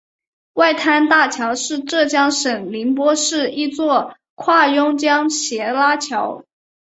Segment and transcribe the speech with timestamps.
[0.53, 6.43] 外滩大桥是浙江省宁波市一座跨甬江斜拉桥。